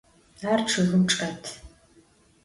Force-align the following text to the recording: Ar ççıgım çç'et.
Ar 0.51 0.59
ççıgım 0.69 1.03
çç'et. 1.09 1.43